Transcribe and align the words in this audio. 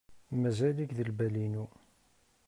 Mazal-ik 0.41 0.91
deg 0.97 0.99
lbal-inu. 1.09 1.65